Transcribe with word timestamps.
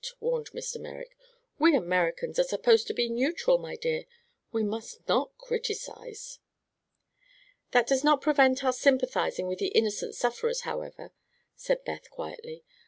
warned 0.19 0.47
Mr. 0.49 0.81
Merrick; 0.81 1.15
"we 1.59 1.75
Americans 1.75 2.39
are 2.39 2.43
supposed 2.43 2.87
to 2.87 2.93
be 2.95 3.07
neutral, 3.07 3.59
my 3.59 3.75
dear. 3.75 4.05
We 4.51 4.63
must 4.63 5.07
not 5.07 5.37
criticize." 5.37 6.39
"That 7.69 7.85
does 7.85 8.03
not 8.03 8.19
prevent 8.19 8.63
our 8.63 8.73
sympathizing 8.73 9.45
with 9.45 9.59
the 9.59 9.67
innocent 9.67 10.15
sufferers, 10.15 10.61
however," 10.61 11.11
said 11.55 11.85
Beth 11.85 12.09
quietly. 12.09 12.63